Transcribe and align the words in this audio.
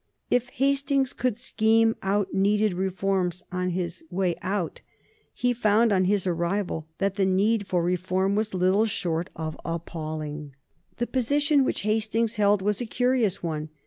If 0.31 0.49
Hastings 0.49 1.13
could 1.13 1.37
scheme 1.37 1.95
out 2.01 2.33
needed 2.33 2.73
reforms 2.73 3.43
on 3.51 3.69
his 3.69 4.03
way 4.09 4.35
out, 4.41 4.81
he 5.31 5.53
found 5.53 5.93
on 5.93 6.05
his 6.05 6.25
arrival 6.25 6.87
that 6.97 7.17
the 7.17 7.25
need 7.27 7.67
for 7.67 7.83
reform 7.83 8.33
was 8.33 8.55
little 8.55 8.87
short 8.87 9.29
of 9.35 9.55
appalling. 9.63 10.55
The 10.97 11.05
position 11.05 11.63
which 11.63 11.81
Hastings 11.81 12.37
held 12.37 12.63
was 12.63 12.81
a 12.81 12.87
curious 12.87 13.43
one. 13.43 13.69